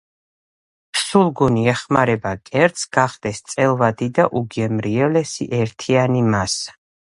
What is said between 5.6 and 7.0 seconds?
ერთიანი მასა.